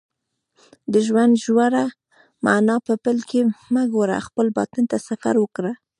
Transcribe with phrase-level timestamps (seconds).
[0.93, 1.85] د ژوند ژوره
[2.45, 3.39] معنا په بل کې
[3.73, 5.71] مه ګوره خپل باطن ته سفر وکړه